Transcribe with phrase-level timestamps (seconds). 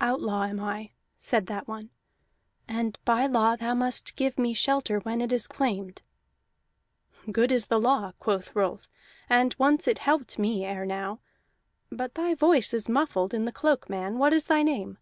[0.00, 1.90] "Outlaw am I," said that one,
[2.66, 6.00] "and by law thou must give me shelter when it is claimed."
[7.30, 8.88] "Good is the law," quoth Rolf,
[9.28, 11.20] "and once it helped me ere now.
[11.92, 14.16] But thy voice is muffled in the cloak, man.
[14.16, 14.96] What is thy name?"